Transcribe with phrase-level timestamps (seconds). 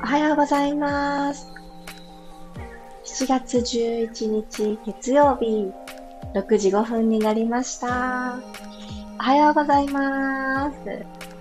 [0.00, 1.48] おはようございます。
[3.04, 5.72] 7月11日月曜日、
[6.34, 8.38] 6時5分になりました。
[9.18, 10.76] おはようございます。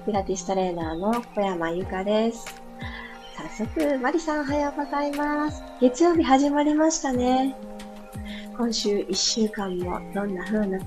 [0.06, 2.46] ピラティストレーナーの小山由かです。
[3.58, 5.63] 早速、マリさんおはようございます。
[5.79, 7.55] 月曜日始まりましたね。
[8.58, 10.79] 今週1週間もどんな風な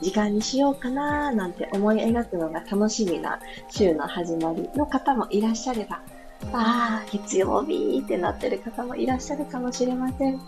[0.00, 6.00] 時間にしようかなーなんて思い描くのが楽しみな週の始まりの方もいらっしゃれば、
[6.52, 10.40] ああ、月曜日ってなってる方もいらっしゃるかもしれません。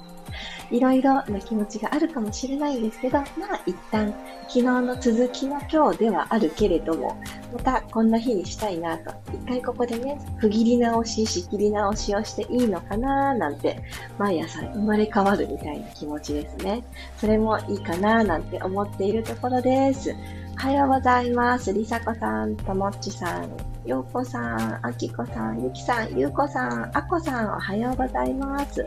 [0.71, 4.15] いろいろな気持ちがあるかもしれないんですけど、まあ一旦
[4.49, 7.21] 昨日の続きの今日ではあるけれども、
[7.53, 13.83] またこんな日にしたいなと、一回ここでね、区切り直し、仕切り直しをしていいのかななんて、
[14.19, 16.85] 毎朝生まれ変わるみたいな気持ちですね。
[17.17, 20.15] それもいいかななんて思っているところです。
[20.61, 21.73] おはようございます。
[21.73, 23.49] りさこさん、ともっちさん、
[23.87, 28.85] ようこさん、あきこさん、ゆきさん、ゆうこさん、あこさん、おはようございます。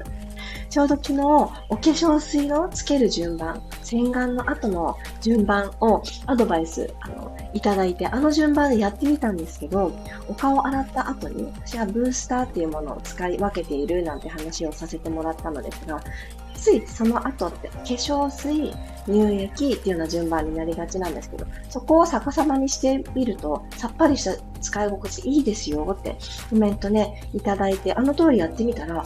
[0.69, 9.91] ちょうど昨日、お化粧水のつける順番、洗顔の後の順番をアドバイスあのいただいて、あの順番でやってみたんですけど、
[10.27, 15.99] お顔を洗った後に、私はブースターっていうものを使い分けているなんて話をさせてもらったのですが、
[16.63, 18.73] ついその後って化粧水、
[19.05, 26.15] 乳液っていうような順番になりがちなんですけど、そこを逆さまにしてみると、さっぱりした使い心地いいですよって
[26.49, 29.03] コメントね、いただいて、あの通りやってみたら、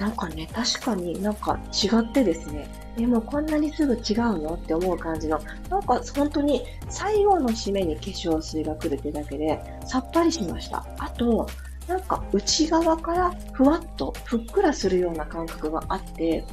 [0.00, 2.68] なんかね、確かになんか違ってですね、
[2.98, 5.40] え、もこんなにすぐ違うのって思う感じの、
[5.70, 10.84] なんか本当に最後の締めに化粧水が来るってだけで、さっぱりしました。
[10.98, 11.46] あと、
[11.86, 16.44] なんか内側からふわっとふっくらするような感覚があって、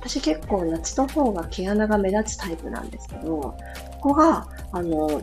[0.00, 3.54] 私結構夏の方が毛穴が目立つタイプなんですけど、こ
[4.00, 5.22] こが、あの、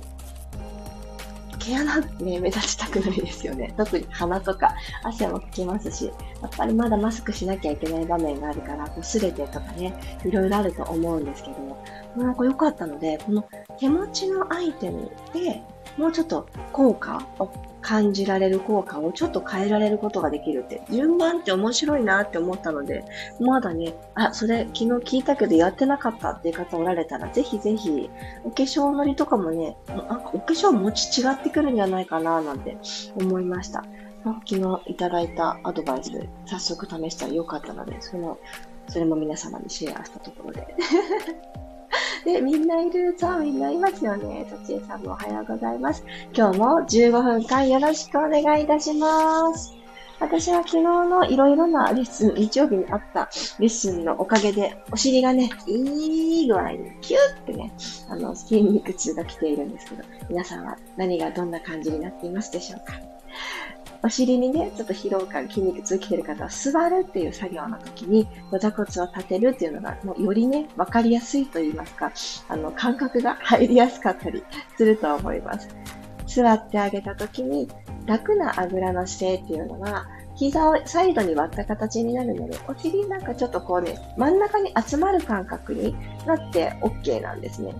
[1.59, 3.73] 毛穴ね、目立ちたくないですよね。
[3.75, 6.05] 特に鼻とか汗もかきますし、
[6.41, 11.49] やっぱりまだマスクしなきゃいけない場面があるから、こう擦れてとかね、いろいろあると思うんですけ
[12.15, 13.43] ど、なんか良かったので、この
[13.79, 15.61] 手持ちのアイテムで
[15.97, 17.49] もうちょっと効果を
[17.81, 23.05] 感じられる効果をちょっと変えられることができるって、順番って面白いなって思ったので、
[23.39, 28.09] まだね、あ、それ昨日聞いたけどやってなかったっていう方おられたら、ぜひぜひ、
[28.43, 32.77] お化粧のりとかもね、なんかお化粧持ち違ってくるんじゃないかななんて
[33.15, 33.85] 思いました。
[34.45, 36.11] 昨日いただいたアドバイス、
[36.45, 38.37] 早速試したらよかったので、その、
[38.89, 40.75] それも皆様にシェアしたところで。
[42.25, 43.15] で、みんないる。
[43.17, 44.45] そう、みんないますよね。
[44.49, 46.03] とちえさんもおはようございます。
[46.35, 49.73] 今日も15分間よろしくお願いいたします。
[50.19, 57.71] 私は昨日のいろいろなレッスン、日曜日にあったレッスンのおかげで、お尻がね、いい具合にキュッてね、
[58.09, 62.93] あの、筋肉痛が来ているんですけど、皆さんは何がどんな感じになっていますでしょうか？
[64.03, 68.27] お尻にね、ちょっと疲労感、筋肉痛きてる方は座るっていう作業の時に、
[68.59, 72.11] 座骨を立てるっていうのが、もうよりね、わかりやすいと言いますか、
[72.49, 74.43] あの、感覚が入りやすかったり
[74.77, 75.69] すると思います。
[76.27, 77.67] 座ってあげた時に、
[78.05, 85.95] 楽なあぐらの姿勢っていうのは、膝をサイドに割った形になるので、お尻なんかちょっとこうね、真ん中に集まる感覚に
[86.27, 87.73] なって OK なんですね。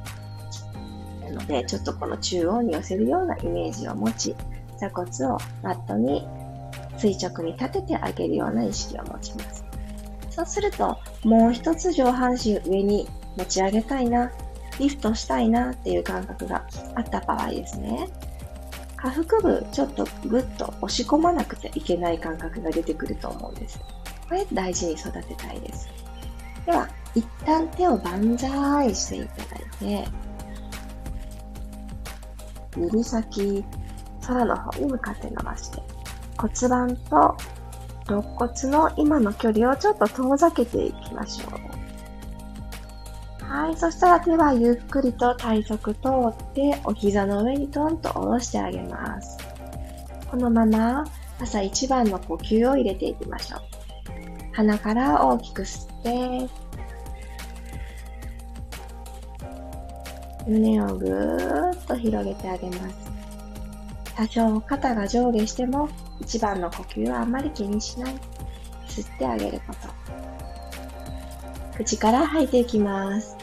[1.23, 4.35] なので、ちょっとこの中央に寄せるようなイメージを持ち、
[4.78, 6.28] 座骨をマットに
[6.98, 9.64] 垂直に立ててあげるような意識を持ちます。
[10.30, 13.08] そうすると、もう一つ上半身上に
[13.38, 14.32] 持ち上げたいな、
[14.80, 16.66] リフトしたいなっていう感覚が
[16.96, 18.08] あった場合ですね。
[18.98, 23.80] 下腹部ちょっとぐっと押し込まなくていけない感覚が出てくると思うんです。
[24.28, 25.88] これ大事に育てたいです。
[26.66, 30.08] では、一旦手を万歳していただいて、
[32.78, 33.66] 指先
[34.28, 35.82] 空の方に向かって伸ばして、
[36.38, 37.38] 骨盤と
[38.08, 41.52] 肋骨の今の距離をちょっと遠ざけていきましょう。
[43.44, 43.78] はい。
[43.78, 45.94] そしたら手はゆっくりと体側通
[46.44, 49.38] ってお膝の上にトンと下ろしてあげます。
[50.30, 51.06] このまま
[51.40, 53.62] 朝一番の呼吸を入れていきましょう。
[54.53, 56.50] 鼻から大きく吸って、
[60.47, 63.16] 胸をぐーっと広げてあげます。
[64.17, 65.87] 多少肩が上下しても
[66.19, 68.16] 一番の呼吸はあまり気にしない。
[68.87, 69.90] 吸ってあげること。
[71.78, 73.37] 口から吐いていきます。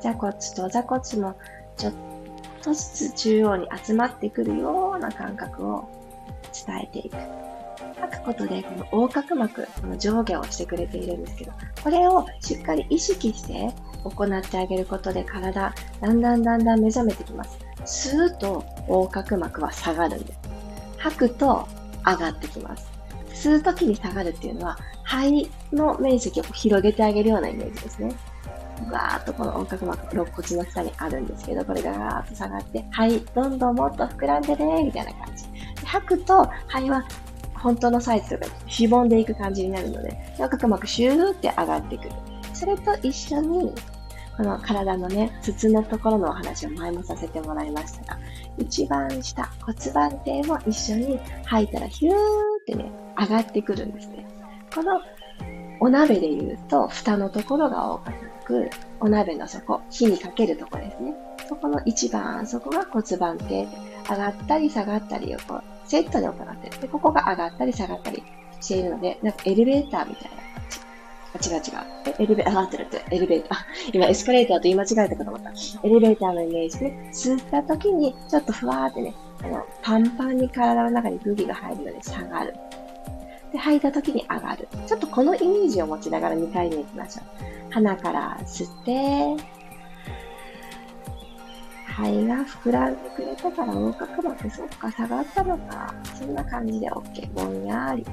[0.00, 1.34] 座骨と座骨も
[1.78, 1.94] ちょっ
[2.60, 5.88] とずつ中央に集まってくるような感覚を
[6.66, 7.47] 伝えていく。
[8.28, 11.52] ことで、この横隔膜、この上下をしてくれているんですけど、
[11.82, 13.72] これをしっかり意識して
[14.04, 17.58] 行ってあげることで体、だんだんだんだん目覚めてきます。
[17.86, 20.38] 吸うと横隔膜は下がるんです。
[20.98, 21.66] 吐くと
[22.06, 22.86] 上がってきます。
[23.32, 28.14] 吸う時に下がるっていうのは、肺の面積を広げてあげるようなイメージですね。
[28.90, 35.46] ガーッとこの横隔膜、肋骨の下にあるんですけど、これがガーッと下がって、はい、どんどんもっと膨らんでね、みたいな感じ。
[35.84, 37.02] 吐くと、肺は
[37.58, 42.10] 本当のサイズとかしぼんでいく感じになるので、横隔膜シューって上がってくる。
[42.54, 43.74] それと一緒に、
[44.36, 48.20] この体のね、筒のところのお話を前もさせてもらいましたが、
[48.56, 52.16] 一番下、骨盤底も一緒に吐いたらヒューっ
[52.66, 54.26] てね、上がってくるんですね。
[54.74, 55.00] この
[55.80, 58.12] お鍋で言うと、蓋のところが多か
[58.44, 58.70] く、
[59.00, 61.14] お鍋の底、火にかけるとこですね。
[61.48, 63.66] そこの一番底が骨盤底。
[64.10, 66.80] 上がったり下がったりをこう、セットで行ってる。
[66.80, 68.22] で、ここが上がったり下がったり
[68.60, 70.38] しているので、なんかエレベーターみたいな。
[71.34, 72.22] あ、違う違う。
[72.22, 73.58] エレベ、上がってるって、エレベーター。
[73.92, 75.50] 今、エスカレーターと言い間違えたかと思った。
[75.82, 82.54] エレベーターのイメージで、吸った時に、ちょっとふわーってね、あの、パンパンに体の中に空気が入るので下がる。
[83.52, 84.68] で、吐いた時に上がる。
[84.86, 87.72] ちょっとこのイメージを持ちながら2回目行きましょう。
[87.72, 89.57] 鼻から吸って、
[91.98, 95.92] 肺が膨らんでくれたから横隔膜そっか下がったのか。
[96.16, 97.32] そんな感じで OK。
[97.32, 98.06] ぼんやり。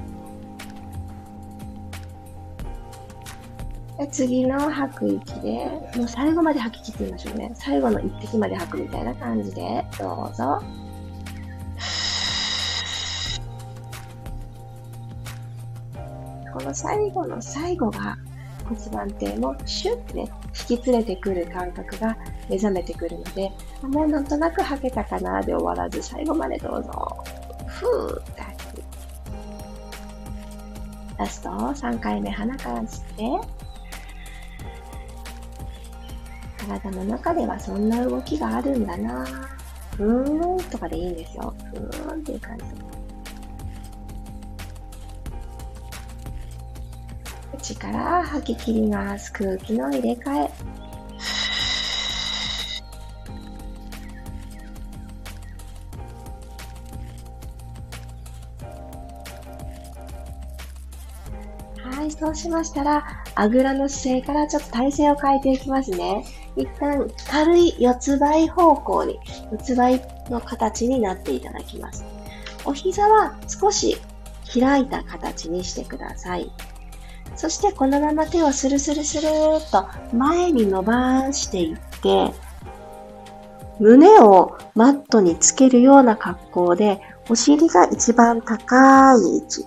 [3.96, 5.66] で次の吐く息で、
[5.96, 7.52] もう最後まで吐き切ってみましょうね。
[7.54, 10.60] 最後の一滴まで吐くみたいな感じで、どうぞ。
[16.52, 18.18] この最後の最後が
[18.68, 20.30] 骨盤底もシュッてね、
[20.68, 22.16] 引き連れてくる感覚が
[22.48, 23.50] 目覚めてくるので、
[23.82, 27.16] もうなんとなく吐けたかなで終わらず、最後までどうぞ。
[27.66, 28.82] ふーって吐く。
[31.18, 33.48] ラスト、3回目鼻から吸って、
[36.66, 39.24] 体の中ではそんな動きがあるんだな
[39.96, 41.54] ふーんとかでいいんですよ。
[41.72, 42.64] ふーんっていう感じ。
[47.66, 49.32] 口から吐き切ります。
[49.32, 50.50] 空気の入れ替え。
[61.82, 63.04] はい、そうしましたら、
[63.34, 66.24] あぐらの姿勢からちょっと体勢を変えていきますね。
[66.54, 69.18] 一旦軽い四つ倍方向に、
[69.50, 72.04] 四つ倍の形になっていただきます。
[72.64, 73.96] お膝は少し
[74.54, 76.52] 開いた形にしてください。
[77.36, 79.86] そしてこのまま手をスルスルスルっと
[80.16, 82.32] 前に伸ばしていって、
[83.78, 89.66] 胸をマットにつけるような格好で、お尻が一番高い位置。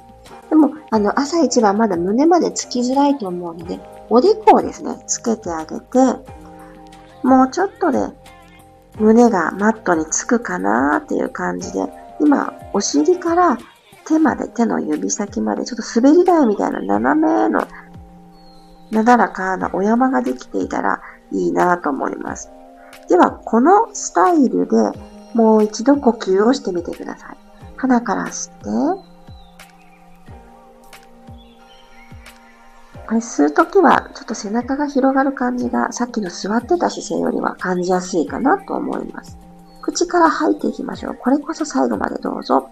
[0.50, 3.80] でも、あの、朝一番まだ胸までつきづらいと思うので、
[4.10, 6.00] おでこをですね、つけてあげて、
[7.22, 8.00] もうちょっとで
[8.98, 11.80] 胸がマットにつくかなーっていう感じで、
[12.20, 13.58] 今、お尻から
[14.10, 17.68] 手まで、手の指先まで、ちょっと滑り台みたいな斜めの、
[18.90, 21.00] なだらかなお山ができていたら
[21.32, 22.50] いいなと思います。
[23.08, 24.78] では、このスタイルで
[25.36, 27.38] もう一度呼吸をしてみてください。
[27.78, 29.04] 鼻から吸って、
[33.08, 39.38] これ吸うときは、ちょっと背中が広がる感じが、さっきの座ってた姿勢よりは感じやすいかなと思います。
[39.84, 41.16] 口から吐いていきましょう。
[41.16, 42.70] これこそ最後までどうぞ。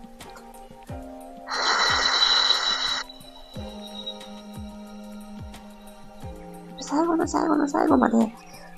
[6.79, 8.33] 最後の最後の最後まで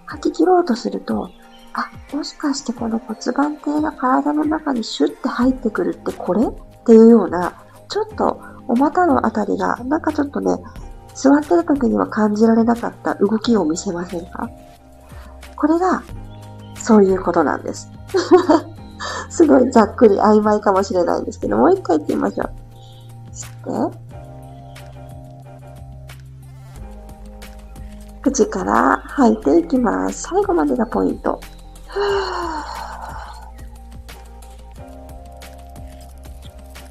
[0.05, 1.29] 吐き切ろうとすると、
[1.73, 7.53] あ、もしかしてこの骨盤底が体の中にシュッて入ってくるってこれっていうような、
[7.88, 10.57] ちょっとお股のあたりが、なんかちょっとね、
[11.13, 14.49] 座ってる時には感じられなかった動きを見せませんか？
[15.55, 16.01] これが、
[16.75, 17.91] そういうことなんです。
[19.29, 22.50] すごいざっくり曖昧かもしれないんですけど、もう一回言ってみましょう。
[23.31, 24.00] 吸って、
[28.21, 30.24] 口から吐いていきます。
[30.24, 31.39] 最後までがポイント。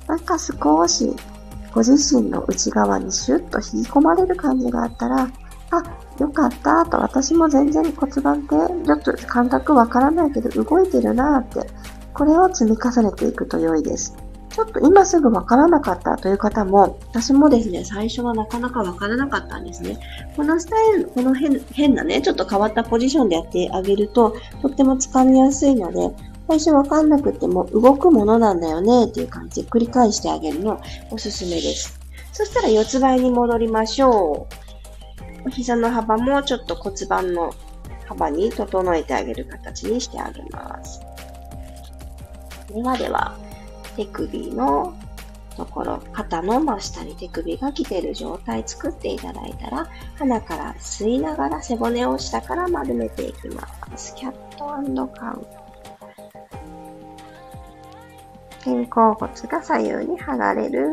[0.07, 1.14] なんか少し
[1.75, 5.28] ご自身の内側にシュッと引き込まれる感じがあったら、
[5.71, 5.83] あ、
[6.18, 11.61] よかったと、私も全然骨盤ってちょっと感覚わからないけど動いてるなって、
[12.19, 14.17] これを積み重ねていくと良いです。
[14.51, 20.01] ちょっと今すぐわからなかったという方も、私もですね、最初はなかなかわからなかったんですね。
[20.37, 26.13] このスタイル、この変変なね、ちょっと変わったポジションでやってあげると、とっても掴みやすいので、
[26.49, 30.81] 最初わかんなくても動くものなんだよねっていう感じで繰り返してあげるの
[31.13, 32.01] おすすめです。
[32.33, 34.49] そしたら四つ倍に戻りましょ
[35.47, 35.51] う。
[35.51, 37.55] 膝の幅もちょっと骨盤の
[38.07, 41.08] 幅に整えてあげる形にしてあげます。
[42.73, 43.37] ではでは、
[43.97, 44.95] 手首の
[45.57, 54.15] ところ、肩の真下に手首が来ている状態作っていただいたら、鼻から吸いながら背骨を下から丸めていきます。
[54.15, 55.09] キャットカウント。
[58.65, 60.87] 肩甲骨が左右に剥がれる。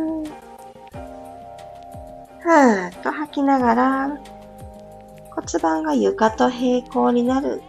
[2.39, 4.19] ふーっと吐きながら、
[5.31, 7.61] 骨盤が床と平行になる。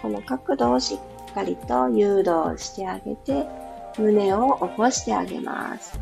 [0.00, 0.98] この角度をしっ
[1.34, 3.46] かりと誘導してあげて、
[3.98, 5.98] 胸を起こしてあげます。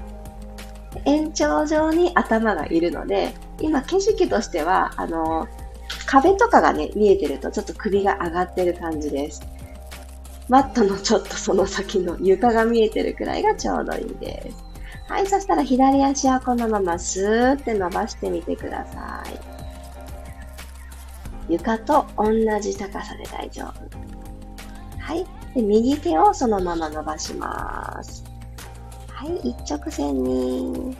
[1.04, 5.48] 延長上に頭がいるので、今景色としては、あの、
[6.06, 9.42] 壁とかがね、見えてるとちょっと首が上がってる感じです。
[10.48, 14.64] マットのちょっとその先の床が見えてるくらいがちょうどいいです。
[15.08, 19.38] はい、そしたら左足はこのままスーって伸ばしてみてください。
[21.48, 24.21] 床と同じ高さで大丈夫。
[25.02, 25.26] はい。
[25.54, 28.24] で右手をそのまま伸ばします。
[29.08, 30.96] はい、一直線に。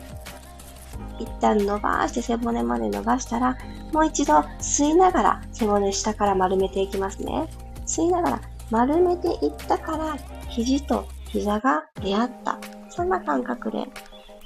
[1.19, 3.57] 一旦伸ばして背骨まで伸ばしたら、
[3.91, 7.47] もう一度吸いながら背骨下から丸めていきますね。
[7.85, 8.41] 吸いながら
[8.71, 10.17] 丸めていったから、
[10.49, 12.59] 肘と膝が出会った。
[12.89, 13.85] そんな感覚で、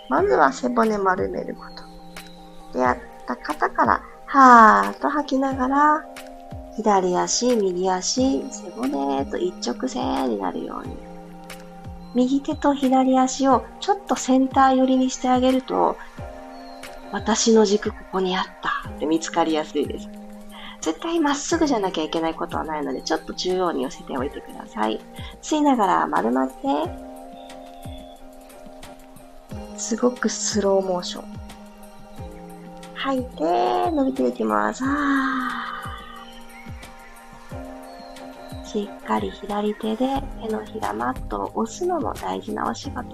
[0.09, 1.61] まずは背骨丸めるこ
[2.71, 2.77] と。
[2.77, 6.05] 出会った方から、はーっと吐きながら、
[6.77, 10.96] 左足、右足、背骨と一直線になるように。
[12.13, 15.98] 右手と左足をちょっとセンター寄りにしてあげると、
[17.12, 20.07] 私の軸ここにあったって見つかりやすいです。
[20.81, 25.00] 絶対まっすぐじゃなきゃいけないことはないので、ちょっと中央に寄せておいてください。
[25.41, 26.53] 吸いながら丸まって、
[29.77, 31.25] すごくスローモーション。
[32.93, 34.84] 吐いて、伸びていきます。
[38.67, 43.05] しっかり左手で手のひらマットを押すのも大事なお仕事。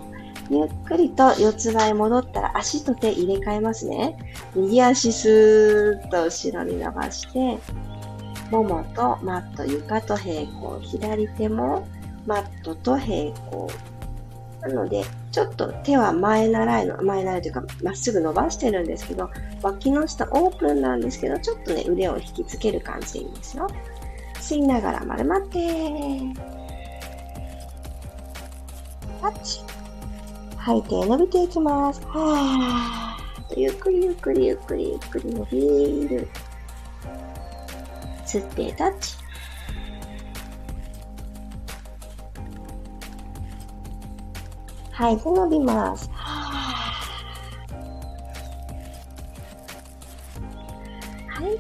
[0.50, 4.18] ゆっくりと四つ倍戻ったら足と手入れ替えますね。
[4.56, 7.60] 右足スーッと後ろに伸ばして、
[8.50, 10.80] ももとマット床と平行。
[10.82, 11.88] 左手も
[12.26, 13.70] マットと平行。
[14.62, 19.30] なので、ちょっと手は前習いの、前習いというか、まっすぐ伸ばしてるんですけど、
[19.62, 23.68] 脇の下オープンなんですけど、ちょっとね、腕を引きつける感じでいいんですよ。
[24.44, 26.20] 吸いながら丸まって、
[29.22, 29.62] タッチ。
[30.58, 32.02] 吐いて伸びていきます。
[32.08, 36.28] はーゆっくりゆっくりゆっくりゆっくり伸びる。
[38.26, 39.16] 吸ってタッチ。
[44.92, 46.10] 吐いて伸びます。
[46.12, 46.68] は
[51.48, 51.58] い。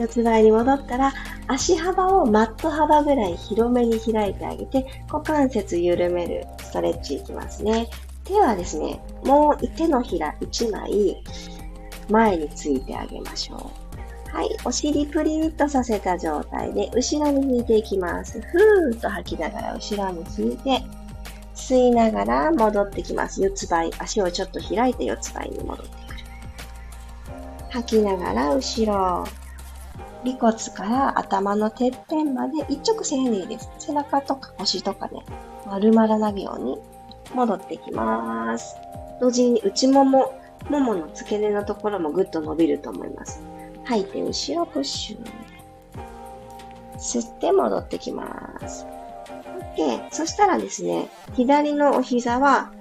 [0.00, 1.12] 四つ倍に戻ったら、
[1.52, 7.88] 足幅をマット幅ぐらい広めに開いてあげて、股関節緩めるストレッチいきますね。
[8.22, 11.20] 手はですね、もう手のひら1枚
[12.08, 14.36] 前についてあげましょう。
[14.36, 14.56] はい。
[14.64, 18.40] お尻プリッとさせた状態で後ろに引いていきます。
[18.40, 20.84] ふーっと吐きながら後ろに引いて、
[21.56, 23.42] 吸いながら戻ってきます。
[23.42, 23.90] 四つ倍。
[23.98, 26.20] 足をちょっと開いて四つ倍に戻ってくる。
[27.70, 29.39] 吐きながら後ろ。
[30.24, 33.70] 尾骨から頭のてっぺんまで一直線でいいです。
[33.78, 35.16] 背中とか腰とかで
[35.66, 36.78] 丸まらないように
[37.34, 38.76] 戻ってきます。
[39.20, 40.32] 同時に内もも、
[40.68, 43.42] ももの付け根のところもぐっと伸びると思います。
[43.84, 45.24] 吐いて後ろプッシュ。
[46.98, 48.86] 吸って戻ってきます。
[49.76, 50.08] OK。
[50.10, 52.72] そしたらですね、左のお膝は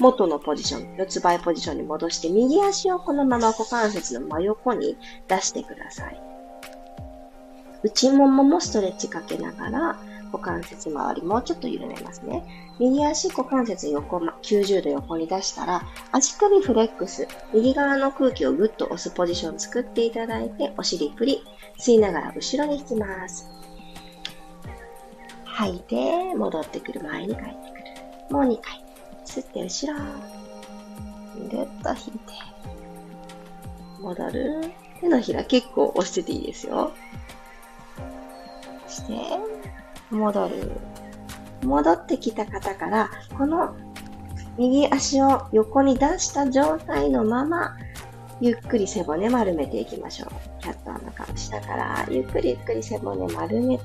[0.00, 4.96] 元のポジション、四つ倍ポジションに戻して、右足をこのまま股関節の真横に
[5.28, 6.29] 出してください。
[7.82, 9.98] 内もももストレッチかけながら、
[10.32, 12.44] 股関節周りもうちょっと緩めますね。
[12.78, 15.82] 右足股関節横、90度横に出したら、
[16.12, 21.42] 足首フレックス、右側の空気をぐっと押すポジション作っていただいて、お尻振り、
[21.78, 23.50] 吸いながら後ろに引きます。
[25.44, 27.54] 吐いて、戻ってくる、前に帰ってくる。
[28.30, 28.84] もう2回。
[29.26, 29.98] 吸って後ろ。
[31.50, 32.32] ぐっと引いて。
[34.00, 34.72] 戻る。
[35.00, 36.92] 手のひら結構押してていいですよ。
[38.90, 39.14] して、
[40.10, 40.72] 戻る。
[41.64, 43.74] 戻ってきた方から、この
[44.58, 47.76] 右足を横に出した状態のまま、
[48.40, 50.62] ゆっくり背骨丸めていきましょう。
[50.62, 53.84] キャットの顔下から、ゆっくりゆっくり背骨丸めて、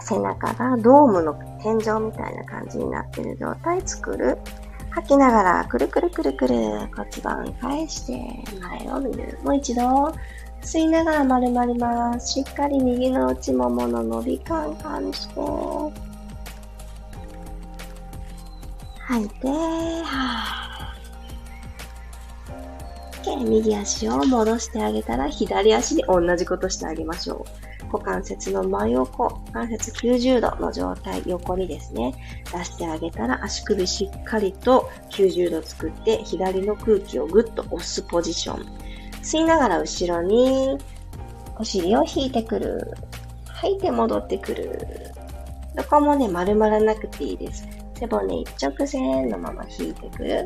[0.00, 4.38] 背中がドームの天井みたいな感じになってる状態作る。
[4.90, 6.54] 吐きながら、くるくるくるくる、
[6.94, 9.38] 骨盤返して、前を見る。
[9.42, 10.12] もう一度、
[10.64, 12.32] 吸いながら丸まります。
[12.32, 15.34] しっかり右の内ももの伸び感感じて。
[18.98, 20.64] 吐いて、はぁ。
[23.44, 27.44] 右足を戻してあげたら、左足で同じことしてあげましょ
[27.82, 27.84] う。
[27.92, 32.14] 股関節の真横、股関節90度の状態、横にですね、
[32.52, 38.83] 出してあげたら足首しっかりと90度作って左の空気をぐっと押すポジション。
[39.24, 40.76] 吸いながら後ろに
[41.58, 42.94] お尻を引いてくる。
[43.46, 45.10] 吐いて戻ってくる。
[45.74, 47.66] どこもね、丸まらなくていいです。
[47.98, 50.44] 背骨一直線のまま引いてくる。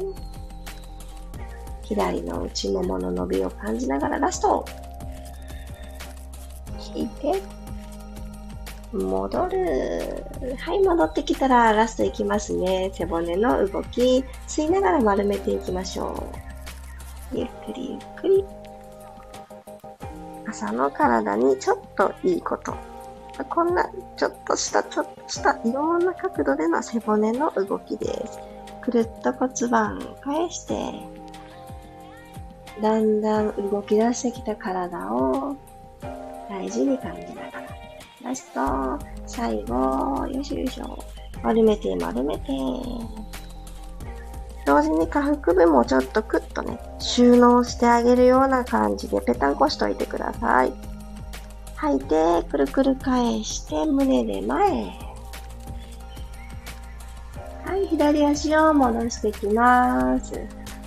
[1.83, 4.65] 左の内ももの伸びを感じながらラスト
[6.95, 7.43] 引いて、
[8.93, 10.25] 戻る。
[10.57, 12.93] はい、戻ってきたらラストいきますね。
[12.95, 16.31] 背骨の動き、吸いながら丸めていきましょ
[17.33, 17.39] う。
[17.39, 18.58] ゆっくりゆっくり。
[20.49, 22.75] 朝の体にちょっといいこと。
[23.51, 28.39] こんな、ちょっとした、ちょっとした、いろんな角度での背骨の動きです。
[28.81, 30.93] くるっと骨盤返して、
[32.81, 35.57] だんだん動き出してきた体を
[36.49, 37.69] 大事に感じながら。
[38.25, 40.99] ラスト、最後、よしよしょ。
[41.43, 42.49] 丸めて丸めて。
[44.69, 50.73] 同時に下腹部もちょっとクッとね、収納してあげるような感じでペタンコしといてください。
[51.77, 54.61] 吐いて、くるくる返して、胸で前
[57.65, 60.35] はい、左足を戻していきます。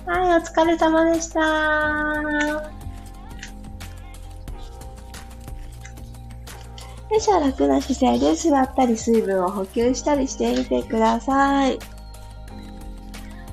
[0.06, 1.40] はい、お疲れ様でした。
[1.40, 2.62] よ
[7.16, 11.80] いしょ、楽な姿勢で座ったり水分を補給したりしてみてください。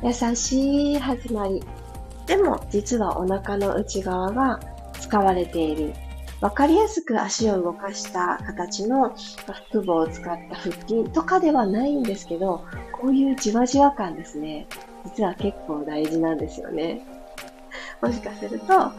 [0.02, 1.62] 優しい始まり。
[2.26, 4.60] でも、実はお腹の内側が
[5.00, 5.94] 使われている。
[6.40, 9.14] わかりやすく足を動かした形の
[9.46, 14.68] 腹部を使った腹筋とかではないんですけど、こういうじわじわ感ですね。
[15.04, 17.06] 実は結構大事なんですよね。
[18.02, 18.94] もしかすると、あ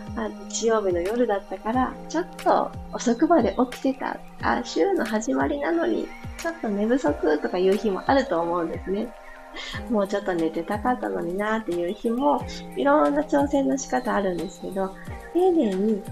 [0.50, 4.18] 日曜日の夜だったから、ちょっと遅くまで起きてた。
[4.42, 9.08] あ、週の始まりなのに、ちょっと寝不足とかいう日もあると思うんですね。
[9.90, 12.40] もうちょっと寝てたかったのになっていう日も、
[12.76, 14.94] いろんな挑戦の仕方あるんですけど、
[15.32, 16.02] 丁寧に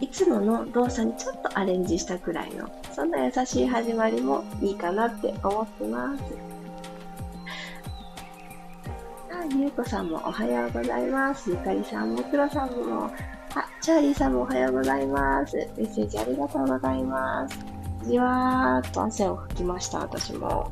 [0.00, 6.22] いつもの動作にちょっとアレンジしたくらいの、そんな優しい始まりもいいかなって思ってます。
[9.30, 11.50] あゆうこさんもおはようございます。
[11.50, 13.10] ゆかりさんもくろさんも、
[13.54, 15.56] あ、チャーリーさんもおはようございます。
[15.56, 17.58] メッセージありがとうございます。
[18.04, 20.70] じわーっと汗を拭きました、私も。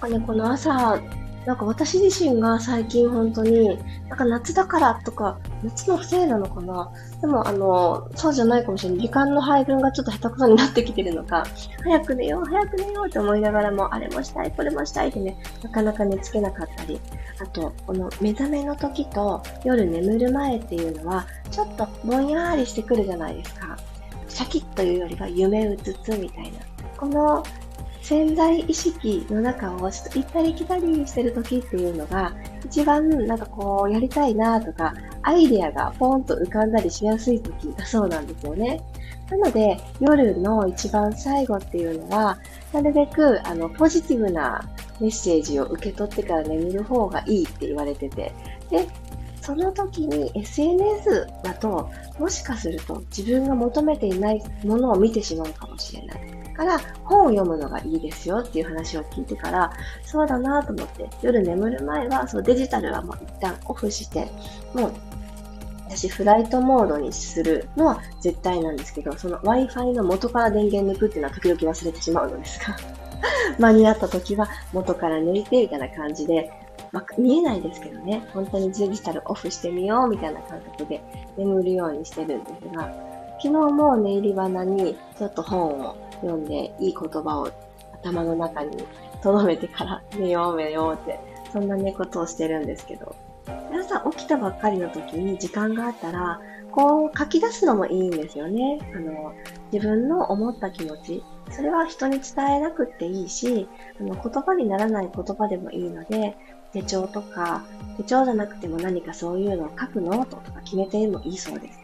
[0.00, 1.00] あね、この朝、
[1.46, 6.92] なんか私自身が最近本当に、なんか夏だからとか、夏のせいなのかな？
[7.22, 9.00] でもあの、そうじゃないかもしれない。
[9.00, 11.46] 時間の配分がちょっと下手くそになってきてるのか、
[11.82, 17.00] 早く寝よう、早く寝ようって思いながらも、あれもしたい、これもしたいってね、なかなか寝つけなかったり、
[17.40, 23.78] あと、この目覚めの時と夜眠る前っていうのは、ちょっとぼんやりしてくるじゃないですか。
[24.28, 26.58] シャキッというよりは夢うつつみたいな。
[26.98, 27.42] この
[28.02, 32.32] 潜在意識の中をちょっと行ったり来たりしてる時っていうのが、
[32.64, 38.82] 一番なんかこうやりたいなとか、アイデアがポンと浮かんだりしやすい時だそうなんですよね。
[39.30, 42.38] なので、夜の一番最後っていうのは、
[42.72, 44.68] なるべくあのポジティブな
[45.00, 48.32] メッセージを受け取ってから眠る方がいいって言われてて、
[48.70, 48.88] で、
[49.40, 56.39] その時に SNS だと、もしかすると自分が求めていないものを見てしまうかもしれない。
[56.60, 59.72] から本を読むのがいいですよっていう話を聞いてから、
[60.04, 64.30] そうだなと思って、夜眠る前はそうデジタルはもう一旦オフして、
[64.74, 64.92] もう
[65.88, 72.76] 私フライトモードにするのは絶対なんですけど、その Wi-Fi の元から電源抜くっていうのは時々忘れてしまうのですが、
[73.58, 76.52] 間に合った時は元から抜いてみたいな感じで、
[76.92, 81.00] まあ、見えないですけどね、本当にデジタルオフしてみようみたいな感覚で
[81.38, 82.92] 眠るようにしてるんですが、
[83.42, 87.50] 昨日も寝入り花にちょっと本を読んでいい言葉を
[87.94, 88.84] 頭の中に
[89.22, 91.20] 留めてから寝よう寝ようって、
[91.52, 93.14] そんなね、ことをしてるんですけど。
[93.70, 96.40] 皆さん起きたばっかりの時に時間があったら、
[96.72, 98.78] こう書き出すのもいいんですよね。
[98.94, 99.32] あの、
[99.72, 101.22] 自分の思った気持ち。
[101.50, 106.36] それは人に伝えなくっていいし、あの言葉にならない言葉でもいいので、
[106.72, 107.64] 手帳とか、
[107.96, 111.80] 手帳じゃなくても何かそういうのを書くノートとか決めてもいいそうです。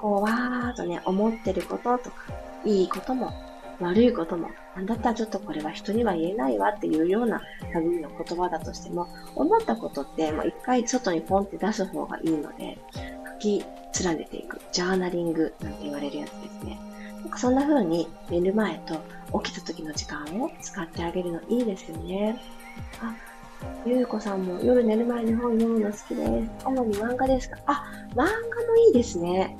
[0.00, 2.16] こう、わーっとね、思ってることとか、
[2.64, 3.32] いいことも
[3.80, 7.40] 悪いことも、なんだったらちょっとこれは人には言えないわっていうような
[7.74, 13.64] 類の言葉だとしても、思ったことってもう一回外にポンって出す方がいいので、書き
[14.04, 16.78] 連ねていく、ジャーナリングなんて言われるやつですね。
[17.22, 22.40] なんかそんな風に寝る前と起きた時の時間を使ってあげるのいいですよね。
[23.00, 23.14] あ、
[23.84, 26.64] ゆうこさんも夜寝る前に本読むの好きです。
[26.64, 27.58] 主に漫画ですか？
[27.66, 28.30] あ、漫画も
[28.88, 29.56] いいですね。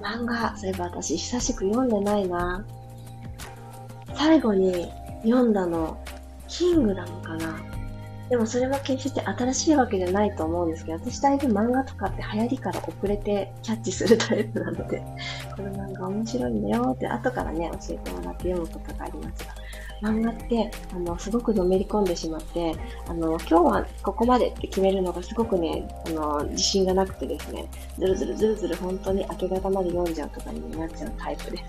[0.00, 2.64] 漫画、そういえば私久しく読んでないな。
[4.14, 4.90] 最後に
[5.22, 5.98] 読んだの、
[6.48, 7.60] キングなのかな。
[8.28, 15.02] でもそれも決して新しいわけじゃないと思うんですけど、私だいぶ漫画とかって流行りから遅れてキャッチするタイプなので、
[15.56, 19.54] この漫画面白いんだよって後からね、教えてもらって読むことがありますが、
[20.02, 22.74] 漫画って、あの、すごくのめり込んでしまって、
[23.08, 31.64] あの、今日はここまでって決めるのがすごくね、あの、自信がなくてですね、ずるずるずるずる本当に明け方まで読んじゃうとかになっちゃうタイプです。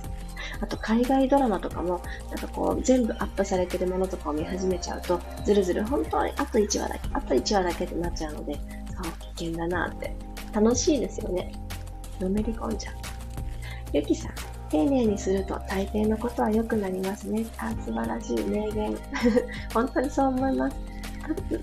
[0.62, 8.64] あと海外ドラマとかも、なんかこう、全部アップされてるものとかを見始めちゃうと、ずるずる本当にあと1話だけ、あと1話だけってなっちゃうので、そう、
[9.36, 10.14] 危険だなって。
[10.54, 11.52] 楽しいですよね。
[12.20, 12.96] のめり込んじゃう。
[13.94, 14.32] ゆきさん、
[14.70, 17.46] 丁寧にすると大抵のことは良くなりますね。
[17.58, 18.98] あ、素晴らしい名言。
[19.74, 20.78] 本当にそう思います。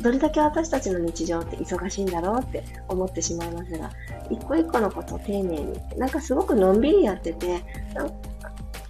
[0.01, 3.90] どれだけ私たちの日常って忙しいんだろうって思ってしまいますが、
[4.31, 7.62] 一個一個のことを丁寧に、なんかすごくのんびりやってて、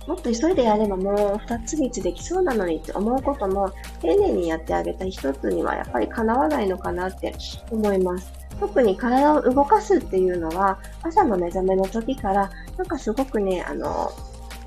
[0.07, 7.35] もっと急いでやればもう二つ三つできそうなのにって思うことも丁寧にやってあげた一つにはやっぱりかなわないのかなって
[7.71, 8.33] 思います。
[8.59, 14.11] 特に体を動かすっていうのは朝の目覚めの時からなんかすごくね、あの、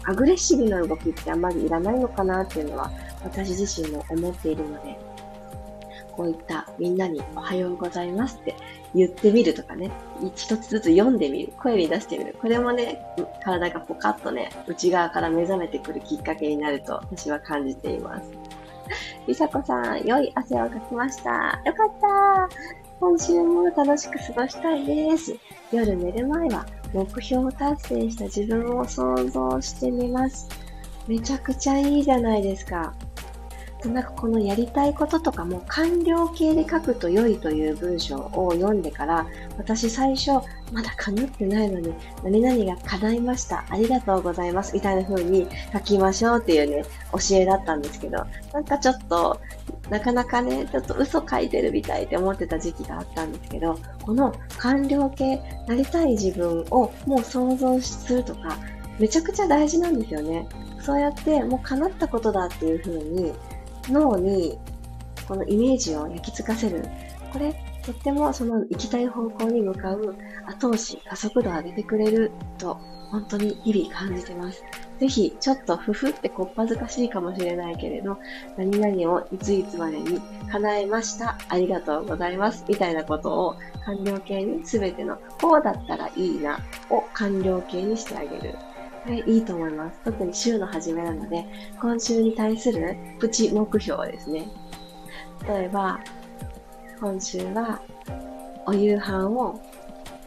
[0.03, 2.91] アグレッシブな動きってあんまりいらないのかなっていうのは
[3.23, 4.99] 私自身も思っているので、
[6.11, 8.55] こういったみんなにおはようございますって
[8.95, 9.91] 言ってみるとかね、
[10.35, 12.35] 一つずつ読んでみる、声に出してみる。
[12.39, 13.01] これもね、
[13.43, 18.31] 体がポカッとね、内側から目覚めてくるきっかけになると私は感じています。
[19.27, 21.61] りさこさん、良い汗をかきました。
[21.65, 22.49] よかった
[22.99, 25.35] 今週も楽しく過ごしたいです。
[25.71, 30.49] 夜寝る前は目標を達成した自分を想像してみます。
[31.07, 32.93] めちゃくちゃいいじゃないですか。
[33.85, 39.25] なんかこのやりたいこととかも完了形で書くと良いという文章を読んでから、
[39.57, 40.31] 私最初、
[40.73, 43.63] まだ叶ってないのに、何々が叶いました。
[43.69, 44.73] ありがとうございます。
[44.73, 49.39] みたいな風に書きましょうっていうね、教えだったんですけど、なんかちょっと、
[49.89, 58.57] なかなかね、ちょっと嘘書いてるみたいって思ってた時期があったんですけど、この完了形、なりたい自分をもう想像するとか、
[58.99, 60.47] めちゃくちゃ大事なんですよね。
[60.81, 63.33] そうやってもう叶ったことだっていう風に
[63.89, 64.57] 脳に
[65.27, 66.83] このイメージを焼き付かせる。
[67.31, 67.53] これ、
[67.85, 70.15] とってもその行きたい方向に向かう
[70.45, 72.75] 後押し、加速度を上げてくれると、
[73.11, 74.63] 本当に日々感じてます。
[74.99, 78.17] ぜひ、ちょっとふふってこっぱずかしいかもしれないけれど、
[78.57, 80.19] 何々をいついつまでに
[80.51, 81.37] 叶えました。
[81.47, 82.65] ありがとうございます。
[82.67, 88.55] みたいなことを完了形に全ての、こうだったらいいなを完了形にしてあげる。
[89.09, 89.99] れいいと思います。
[90.05, 91.45] 特に週の初めなので、
[91.81, 94.47] 今週に対するプチ目標ですね。
[95.47, 95.99] 例えば、
[96.99, 97.81] 今週は
[98.65, 99.59] お夕飯を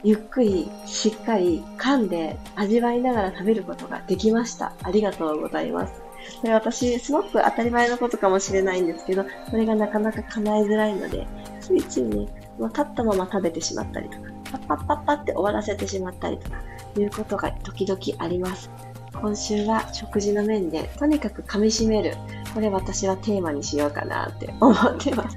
[0.03, 4.73] ゆっくりしっかり噛んで味わいながら食べることができました。
[4.83, 6.03] ありがとうございます。
[6.41, 11.27] これ私、すごく当たり前のことかもしれないんですけど、それがなかなか叶えづらいので、
[11.61, 12.27] ついついね、
[12.59, 16.57] もう立ったまま食べてしまったりとか、パッパッパッパって終わらせてしまったりとか、
[16.99, 18.71] いうことが時々あります。
[19.15, 22.17] 今週は食事の面でとにかく噛み締める。
[22.55, 25.37] これ私はテーマにしようかなって思ってます。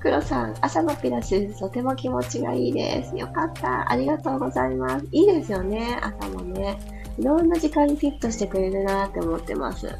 [0.00, 3.16] 黒さん、朝のピラス、とても気持ちがいいです。
[3.16, 3.88] よかった。
[3.88, 5.06] ありがとうございます。
[5.12, 6.76] いいですよね、朝もね。
[7.18, 9.96] いろんな時間にフィットしてくれるなって思ってます。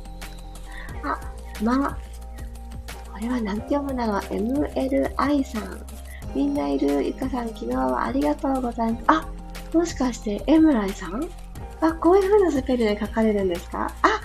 [1.05, 1.21] あ、
[1.63, 1.97] ま、
[3.13, 5.92] これは何て読むんだろう ?MLI さん。
[6.35, 9.05] みんないるゆかさん、昨日はありがとうございます。
[9.09, 9.29] あ、
[9.75, 11.29] もしかして、エムライさん？
[11.81, 13.93] あ、こういう風なスペルで書かれるんですか？
[14.03, 14.21] あ、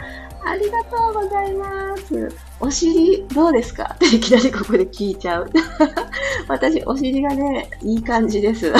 [0.46, 2.30] ありがとうございます。
[2.60, 3.92] お尻どうですか？
[3.96, 5.50] っていきなりここで聞いちゃう。
[6.48, 8.72] 私、お尻がね、いい感じです。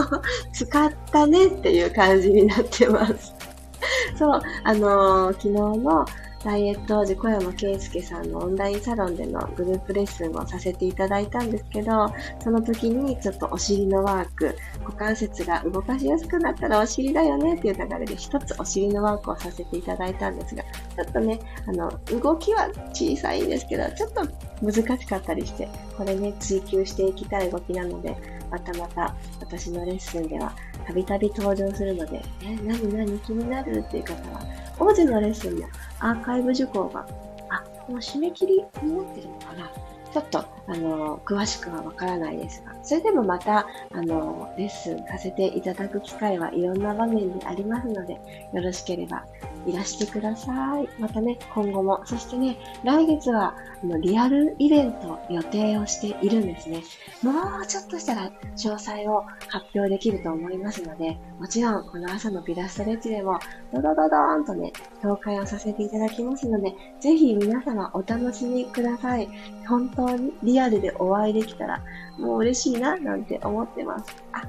[0.52, 3.34] 使ったねっていう感じになってます。
[4.18, 6.04] そう、あのー、昨日の
[6.44, 24.26] ダイエット王子小山圭介さんのオンラインサロンでのグループレッスンをさせていただいたんですけど、その時にちょっとお尻のワーク、股関節が動かしやすくなったらお尻だよねっていう流れで一つお尻のワークをさせていただいたんですが、ちょっとね、あの、動きは小さいんですけど、ちょっと
[24.60, 28.14] 難しかったりして、これね、追求していきたい動きなので、
[28.50, 30.54] またまた私のレッスンでは
[30.86, 35.68] たびたび登場するので、え、何何気になるっていう方は、王子のレッスンも
[36.00, 37.06] アーカイブ受講が、
[37.48, 39.70] あ、もう締め切りになってるのかな。
[40.14, 48.20] ちょっと、あの、詳しくはわからないですが、それでもまた、あの、レッスンさせていただく機会はいろんな場面でありますので、
[48.52, 49.24] よろしければ
[49.66, 50.88] いらしてください。
[51.00, 52.00] またね、今後も。
[52.06, 56.84] そしてね、来月は、あの、リアルイベント予定をしているんですね。
[57.24, 63.40] もうちょっとしたら詳細を発表できると思いますので、もちろん、この朝のピラストレッチでも、
[63.72, 64.72] ドドドドーンとね、
[65.02, 69.28] 紹介をさせていただきますので、ぜひ皆様お楽しみください。
[69.66, 71.82] 本当にリアルでお会いできたら、
[72.18, 74.14] もう嬉しいな、なんて思ってます。
[74.32, 74.42] あ、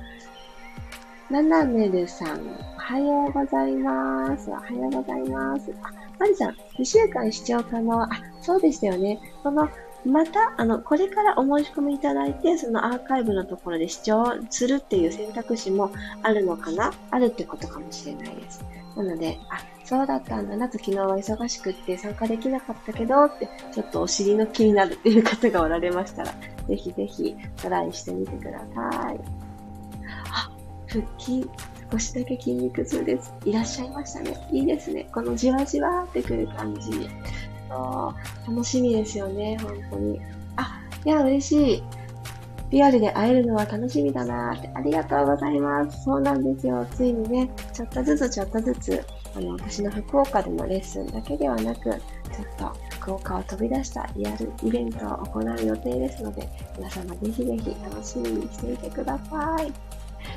[1.29, 2.39] ナナメルさん、
[2.75, 4.49] おはようございます。
[4.49, 5.73] おはようございます。
[5.81, 8.03] あ、マリさん、2週間視聴可能。
[8.03, 8.09] あ、
[8.41, 9.19] そうでしたよね。
[9.43, 9.67] その、
[10.05, 15.89] また、あの、これからお申し込みいただいて、そのアーカイブのところで視聴するっていう選択肢も
[16.21, 16.93] あるのかな？
[17.09, 18.63] あるってことかもしれないです。
[18.95, 26.33] なので、あ、そうだったんだなと昨日は忙しくって参加できなかったけどって、ちょっとお尻の気になるっていう方がおられましたら、
[26.67, 29.19] ぜひぜひトライしてみてください。
[30.31, 30.51] あ、
[30.87, 31.47] 腹筋、
[31.91, 33.33] 少しだけ筋肉痛です。
[33.45, 34.47] いらっしゃいましたね。
[34.51, 35.07] いいですね。
[35.13, 37.09] このじわじわってくる感じ。
[38.47, 40.21] 楽しみですよね、本当に。
[40.55, 41.83] あ、いや、嬉しい。
[42.75, 44.69] リアルで会えるのは楽しみだなって。
[44.73, 46.03] ありがとうございます。
[46.03, 46.85] そうなんですよ。
[46.91, 51.97] ついにね、ちょっとずつちょっとずつ、あの、私の福岡でのレッスンだけではなく、ちょっ
[52.57, 59.71] と福岡を飛び出したリアルイベントを行う予定ですので、皆様ぜひぜひ楽しみにしていてください。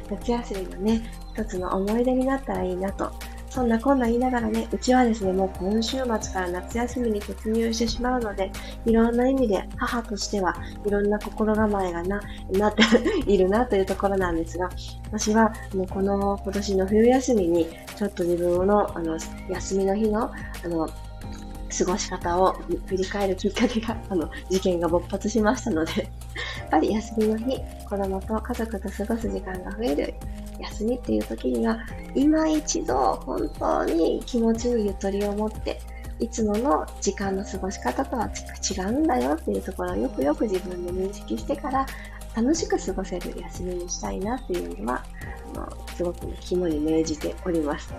[0.08, 3.10] 夏休みのね、一つの思い出になったらいいなと
[3.50, 8.50] そんなこんな言いながらね、うちはですね、もう今週末から夏休みに突入してしまうので、
[8.84, 12.20] いろんな意味で母としてはいろんな心構えがな、
[12.52, 12.82] なって
[13.26, 14.68] いるなというところなんですが、
[15.10, 20.30] 私はもうこの今年の冬休みに、ちょっと自分のあの休みの日の
[20.64, 20.88] あの
[21.76, 22.52] 過ごし方を
[22.86, 26.02] 振り返るきっかけが、あの、事件が勃発しましたので
[26.58, 30.14] やっぱり休みの日、子供と家族と過ごす時間が増える
[30.60, 31.78] 休みっていう時には、
[32.14, 35.80] 今一度本当に気持ちにゆとりを持って、
[36.20, 38.28] いつもの時間の過ごし方とは
[38.68, 41.86] 違うんだよっていうところをよくよく自分で認識してから、
[42.34, 45.04] 楽しく過ごせる休みにしたいなっていうのは、
[45.54, 47.92] あの、すごく、肝に銘じております。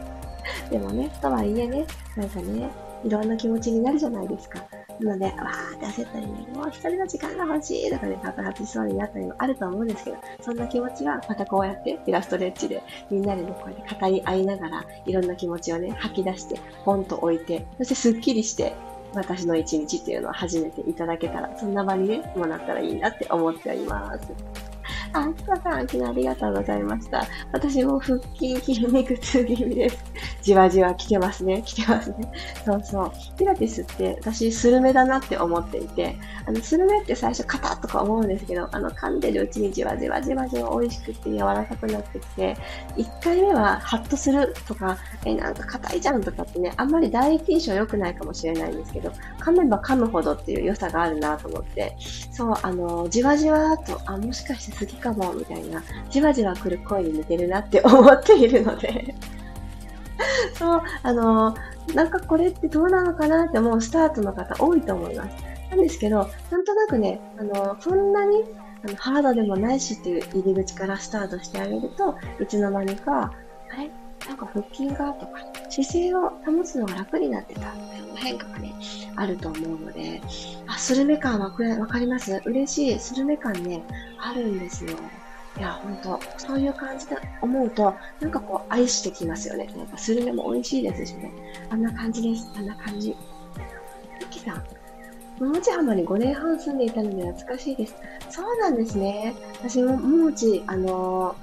[0.70, 2.70] でもね、とはいえね、なんかね、
[3.04, 4.60] いろんな気持ちになるじゃないですか。
[5.00, 18.74] なので、わーって焦ったりね、もう一人の時間が欲しいとかで爆発しそうになったりもあると思うんですけど、そんな気持ちはまたこうやってイラストレッチでみんなでね、こうやって語り合いながら、いろんな気持ちをね、吐き出して、ポンと置いて、そしてスッキリして、
[19.14, 24.69] 私の一日っていうのを始めていただけたら、そんな場にね、もなったらいいなって思っております。
[25.14, 27.26] あ、きこさん、昨日ありがとうございました。
[27.52, 29.98] 私も腹筋、筋肉痛気味です。
[30.42, 31.64] じわじわ来てますね。
[31.66, 32.32] 来てますね。
[32.66, 33.12] そうそう。
[33.38, 42.56] ピラティスって私、スルメだなって思っていて、あの、スルメって最初硬とか思うんですけど、あの、噛んでるうちにじわじわじわじわ美味しくて柔らかくなってきて、
[42.98, 51.96] 1回目はハッとするとか、え、なんか硬いじゃんとかってね、あんまり第一印象良くないかもしれないんですけど、噛めば噛むほどっていう良さがあるなと思って、
[52.32, 59.16] そう、あの、じわじわと、あ、もしかして好きかも、みたいな、じわじわ来る声に似てるなって思っているので。
[60.54, 61.56] そう、あの、
[61.94, 65.44] なんかこれってどうなのかなって思うスタートの方多いと思います。
[65.72, 68.44] なんですけど、なんとなくね、あの、そんなに
[68.84, 73.34] あのハードでもないしっていう入り口からスタートしてあげると、いつの間にか、
[73.72, 73.90] あれ？
[74.28, 78.74] なんか腹筋がとか、姿勢を保つのが楽になってたっていう変化がね、
[79.16, 80.22] あると思うので、
[80.80, 82.42] スルメ感わかります？
[82.46, 83.00] 嬉しい。
[83.00, 83.84] スルメ感ね、
[84.18, 84.92] あるんですよ。
[85.58, 89.68] いや、ほんと、そういう感じで思うと、なんかこう、愛してきますよね。
[89.76, 91.32] なんかスルメも美味しいですしね。
[91.70, 92.50] あんな感じです。
[92.56, 93.16] あんな感じ。
[94.22, 94.64] ゆきさん、
[95.40, 97.96] 桃地浜に5年半住んでいたので懐かしいです。
[98.30, 99.36] そうなんですね。
[99.62, 101.36] 私も、桃地、あの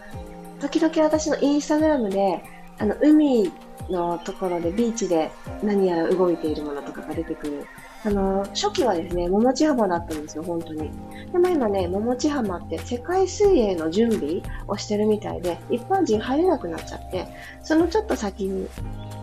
[0.58, 2.42] ー、時々私のインスタグラムで、
[2.78, 3.52] あの、海
[3.90, 5.30] のところでビーチで
[5.62, 7.66] 何やら動いているものとかが出てくる。
[8.06, 10.90] あの、初期はですね、桃地浜だったんですよ、本当に。
[11.32, 17.26] でも今ね、桃地浜って世界水泳の準備をしてるみたいで、一般人入れなくなっちゃって、
[17.64, 18.68] そのちょっと先に、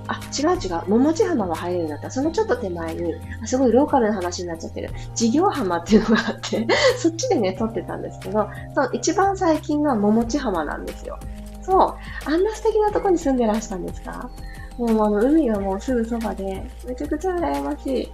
[0.09, 2.11] あ、違う違う、桃地浜が入れるようになった。
[2.11, 3.13] そのちょっと手前に、
[3.45, 6.67] すごいローカルな話になっちゃってる、事業浜っていうのがあって
[6.99, 11.17] そっちでね、撮ってたんですけど、そう、一番最近が桃地浜なんですよ。
[11.61, 12.29] そう。
[12.29, 14.29] あんな素敵なとこに住んでらしたんですか？
[14.77, 18.11] もうあの海がもうすぐそばで、めちゃくちゃ羨ましい。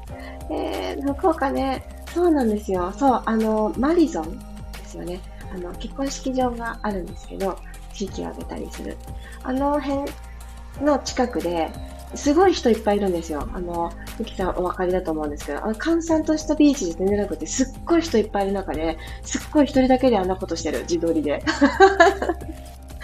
[0.52, 2.92] えー、福岡ね、そうなんですよ。
[2.92, 5.20] そう、あの、マリゾンですよね。
[5.54, 7.58] あの、結婚式場があるんですけど、
[7.94, 8.98] 地域を挙げたりする。
[9.44, 10.12] あの辺
[10.82, 11.72] の近くで、
[12.16, 13.48] すごい人いっぱいいるんですよ。
[13.54, 21.44] あの、ゆきさんお分かりだと思うんですけど、あの閑散としたビーチで全然なくて、すっごい人いっぱいいる中で、すっごい一人だけであんなことしてる、自撮りで。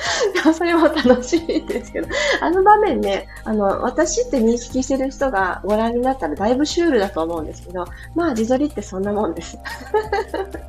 [0.53, 2.07] それも楽しいですけど、
[2.41, 9.57] あの場面ね、あの、私って認識してる人がご覧になったらだいぶシュールだと思うんですけど、まあ自撮りってそんなもんです。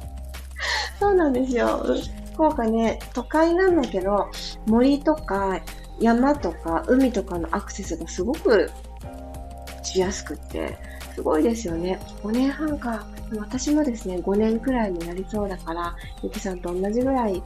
[0.99, 1.85] そうなんですよ。
[2.35, 4.29] 福岡ね、都会なんだけど、
[4.67, 5.61] 森とか
[6.01, 8.71] 山とか海とかのアクセスがすごく
[9.83, 10.77] しやすくって、
[11.15, 11.99] すごいですよね。
[12.23, 13.07] 5年半か。
[13.39, 17.43] 私もですね、5年くらいになりそうだから、ゆきさんと同じぐらい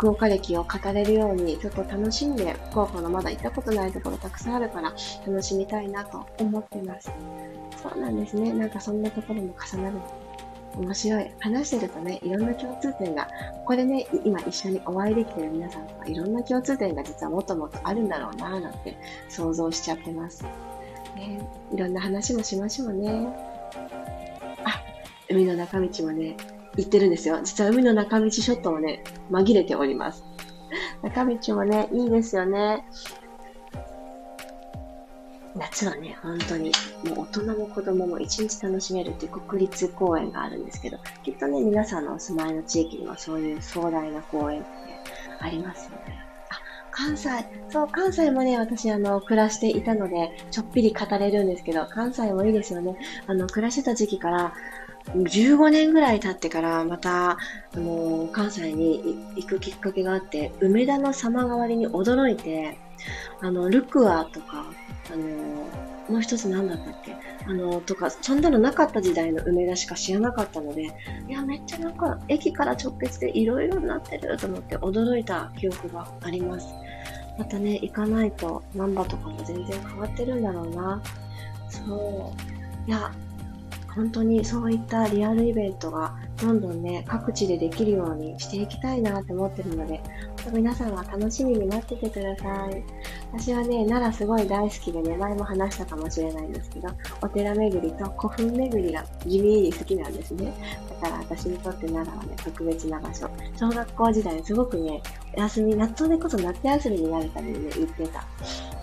[0.00, 4.94] 福岡歴を語れるように、ちょっと楽しんで、福岡のまだ行ったことないところたくさんあるから、
[5.26, 7.12] 楽しみたいなと思ってます。
[7.82, 8.50] そうなんですね。
[8.54, 9.98] なんかそんなところも重なる
[10.78, 11.30] 面白い。
[11.40, 18.96] 話してるとね、いろんな共通点が、ここでね、今一緒にお会いできてる皆さんとか、いろんな共通点が実はもっともっとあるんだろうなぁなんて
[19.28, 20.44] 想像しちゃってます。
[21.14, 23.28] ね、いろんな話もしましょうね。
[24.64, 24.80] あ、
[25.28, 26.38] 海の中道もね、
[26.76, 27.40] 行ってるんですよ。
[27.42, 30.24] 実は海の中道ショットもね、紛れております。
[31.02, 32.84] 中道もね、いいですよね。
[35.56, 36.70] 夏はね、本当に、
[37.04, 44.68] もう大人も子供も一日楽しめるっていう国立公園があるんですけど、きっとね、皆さんのお住まいの地域にもそういう壮大な公園って
[45.40, 46.24] ありますよね。
[46.50, 46.60] あ、
[46.92, 47.28] 関西、
[47.68, 52.96] そう、関西もね、私、あの、暮らしていたので、ちょっぴり語れるんですけど、関西もいいですよね。
[53.26, 54.54] あの、暮らしてた時期から、
[55.14, 57.38] 15年ぐらい経ってからまた、あ
[57.74, 62.78] の関西に行くきっかけがあって、梅田の様変わりに驚いて、
[63.40, 64.66] あの、ルクアとか、
[65.12, 65.26] あの
[66.08, 67.16] もう一つ何だったっけ？
[67.46, 70.86] あの、とか、そんなのなかった時代の梅田しか知らなかったので、
[71.28, 76.66] いや、めっちゃなんか、駅から直結でいろいろになってると思って驚いた記憶があります。
[77.38, 81.00] またね、行かないと、ナンバとかも全然変わってるんだろうな。
[81.70, 82.34] そ
[82.86, 82.90] う。
[82.90, 83.12] いや、
[83.94, 90.00] 本当にそういったリアルイベントがどんどんね、各地でできるようにしていきたいなって思ってるので、
[90.52, 92.84] 皆さんは楽しみに待っててください。
[93.32, 96.88] 私はね、奈良すごい大好きでね、前も話したかもしれないんですけど、
[97.20, 100.52] お寺巡りと古墳巡りが地味に好きなんですね。
[101.02, 103.28] だから私にとって奈良はね、特別な場所。
[103.58, 105.02] 小学校時代すごくね、
[105.36, 108.24] 休み、夏でこそ夏休みになるためにね、行ってた。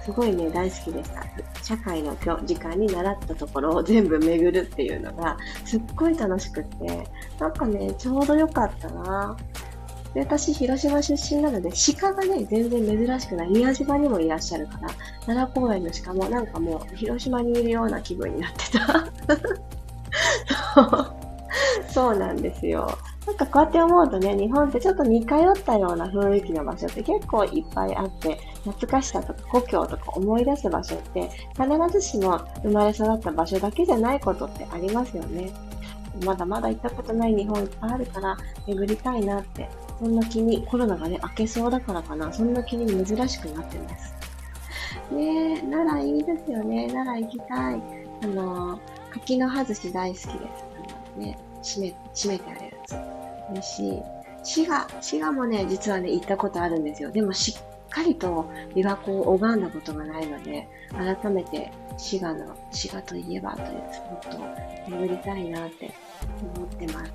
[0.08, 1.22] すごいね、大好きでした。
[1.62, 9.36] 社会の今日時間に習ったところを全部巡るっていうのが、すっごい楽しくって、なんかね、ちょうど良かったな
[10.13, 13.50] で、私、広島出身なので、鹿がね、全然珍しくない。
[13.50, 14.88] 宮島にもいらっしゃるから、
[15.26, 19.12] 奈良公園の鹿もなんかもう、広島にいるような気分になってた。
[21.91, 22.98] そうなんですよ。
[23.28, 35.52] なんかこうやって思うとね、日本ってちょっと似通ったような雰囲気の場所って結構いっぱいあって、懐かしさとか故郷とか思い出す場所って、必ずしも生まれ育った場所だけじゃないことってありますよね。
[36.24, 44.16] まだまだ行ったことない日本いっぱいあるから、巡りたいなって、そんな気に、コロナがね、明けそうだからかな、そんな気に珍しくなってます。
[45.12, 46.88] ねえ、奈良いいですよね。
[46.92, 47.82] 奈良行きたい。
[48.24, 48.80] あの、
[49.12, 50.34] 柿の葉寿司大好きです。
[50.38, 52.54] あのね、締め、締めてあ
[53.55, 53.62] る。
[53.62, 54.01] しい。
[54.43, 57.12] 滋賀、滋賀もね、実はね、行ったことあるんですよ。
[57.12, 65.91] でもしっかりと琵琶湖を拝んだことがないので、改めて滋賀の、滋賀といえばというスポットを巡りたいなって
[66.55, 67.12] 思ってます。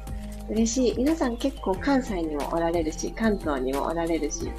[0.49, 0.95] 嬉しい。
[0.97, 4.51] 皆さん結構関西にもおられるし、関東にもおられるし、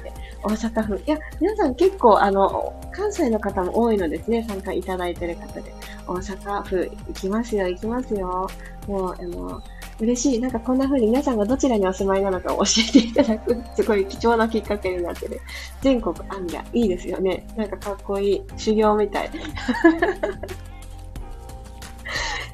[0.42, 1.02] 大阪府。
[1.06, 5.72] いや、皆さん結構あの、関西の方も多いのですね、参加いただいてる方で。
[6.06, 8.48] 大阪府行きますよ、行きますよ。
[8.86, 9.62] もう、あの、
[10.00, 10.40] 嬉しい。
[10.40, 15.40] なんかこんな風に皆さんがどちらにお住まいなのかを教えていただく、すごい貴重なきっかけになってる。
[15.82, 17.46] 全国アンギャ、いいですよね。
[17.56, 18.42] なんかかっこいい。
[18.56, 19.30] 修行みたい。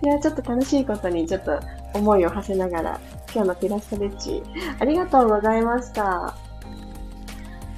[0.03, 1.59] いや、ちょっと楽しいことにちょっと
[1.95, 3.01] 思いを馳せながら、
[3.35, 4.43] 今日のピラストレッチ、
[4.79, 6.35] ありがとうございました。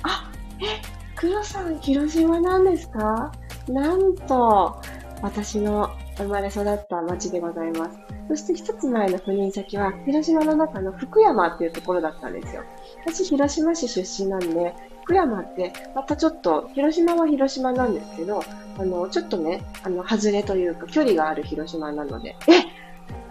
[0.05, 0.81] あ、え、
[1.16, 3.33] 黒さん、広島なんですか？
[3.68, 4.81] なんと、
[5.20, 7.99] 私の生まれ育った町でございます。
[8.33, 12.62] そして一つ前の赴任先は、広島の中の福山っていうところだったんですよ。
[13.05, 18.43] 私、広島市出身なんで、福山って、またちょっと、広島は広島なんですけど、
[18.78, 22.64] あの、ちょっとね、あの、外れというか、距離がある広島なので、え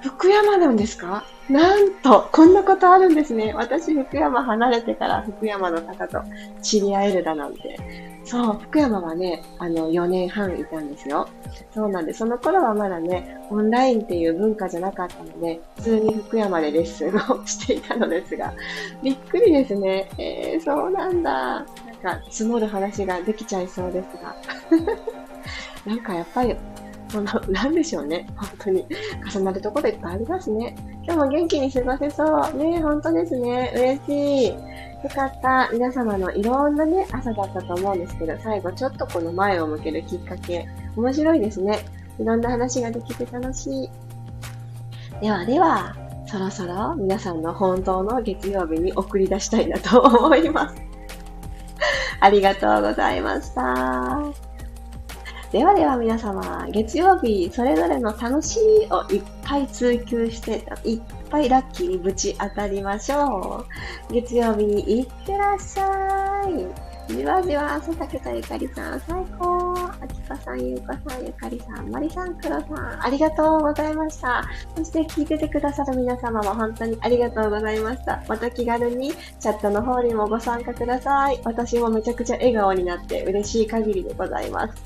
[0.01, 1.23] 福山なんですか？
[1.49, 3.53] なんと、こんなことあるんですね。
[3.55, 6.21] 私、福山離れてから福山の方と
[6.61, 8.10] 知り合えるだなんて。
[8.31, 11.27] そう、福山はね、あの、4年半いたんですよ。
[11.73, 18.53] そうなんで、その頃はまだね、オンラインっていう文化じゃなかったので、普通に福山でレッスンをしていたのですが、
[19.03, 20.07] びっくりですね。
[20.17, 21.33] えー、そうなんだ。
[21.33, 21.65] なん
[22.01, 24.33] か、積もる話ができちゃいそうですが。
[25.85, 26.55] なんかやっぱり、
[27.11, 28.27] この、なんでしょうね。
[28.37, 28.87] 本当に。
[29.29, 30.73] 重なるところいっぱいありますね。
[31.03, 32.23] 今日も元気に過ごせそ
[32.53, 32.57] う。
[32.57, 33.73] ね本当ですね。
[33.75, 34.90] 嬉しい。
[35.03, 35.69] よかった。
[35.71, 41.79] 皆様のいろんなね、朝だったと思うんですけど、最後ちょっとこの前を向けるきっかけ、面白いですね。
[42.19, 43.89] いろんな話ができて楽しい。
[45.21, 45.95] ではでは、
[46.27, 50.75] そろそろ皆さんの本当の月曜日に送り出したいなと思います。
[52.21, 54.19] ありがとうございました。
[55.51, 59.21] ではでは皆様、月曜日それぞれの楽しいをいっ
[59.51, 63.65] ぱい追求して、いっぱいラッキーにぶち当たりましょ
[64.09, 64.13] う。
[64.13, 67.13] 月曜日にいってらっしゃい。
[67.13, 69.73] じわじわ、佐竹とゆかりさん、最高。
[69.77, 74.45] あきかさん、ゆうかさん、ゆかりさん、まりさん、くろさん、ありがとうございました。
[74.77, 78.23] そして聞いててくださる皆様も本当にありがとうございました。
[78.29, 81.41] また気軽にチャットの方にもご参加ください。
[81.43, 84.81] 私もめちゃくちゃ笑顔になって嬉しい限りでございます。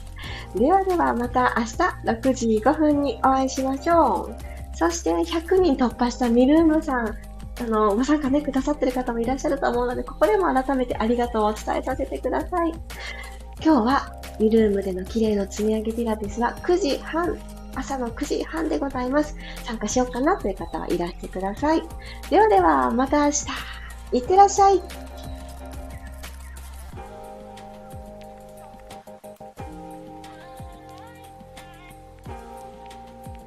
[0.55, 1.69] ではではまた明日
[2.09, 4.54] 6時5分にお会いしましょう。
[4.75, 7.17] そして100人突破したミルームさん、
[7.61, 12.73] あの、ご参加ね、くださってる方もいらっしゃると思うので、ここでも改めてありがとうを伝えさせてください。
[13.63, 17.39] 今日は、ミルームでの綺麗の積み上げピラティスは9時半、
[17.73, 19.35] 朝の9時半でございます。
[19.63, 21.81] 参加しようかなという方はいらしてください。
[22.29, 23.45] ではでは、また明日。
[24.11, 24.81] いってらっしゃい。